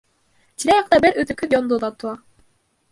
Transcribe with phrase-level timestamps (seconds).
[0.61, 2.17] Тирә-яҡта бер өҙлөкһөҙ йондоҙ атыла.